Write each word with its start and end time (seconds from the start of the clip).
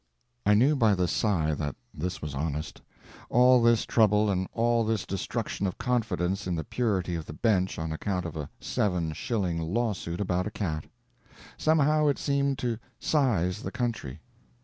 I 0.47 0.55
knew 0.55 0.75
by 0.75 0.95
the 0.95 1.07
sigh 1.07 1.53
that 1.53 1.75
this 1.93 2.23
was 2.23 2.33
honest. 2.33 2.81
All 3.29 3.61
this 3.61 3.85
trouble 3.85 4.31
and 4.31 4.47
all 4.51 4.83
this 4.83 5.05
destruction 5.05 5.67
of 5.67 5.77
confidence 5.77 6.47
in 6.47 6.55
the 6.55 6.63
purity 6.63 7.13
of 7.13 7.27
the 7.27 7.33
bench 7.33 7.77
on 7.77 7.91
account 7.91 8.25
of 8.25 8.35
a 8.35 8.49
seven 8.59 9.13
shilling 9.13 9.59
lawsuit 9.59 10.19
about 10.19 10.47
a 10.47 10.49
cat! 10.49 10.85
Somehow, 11.55 12.07
it 12.07 12.17
seemed 12.17 12.57
to 12.57 12.79
"size" 12.99 13.61
the 13.61 13.69
country. 13.69 14.21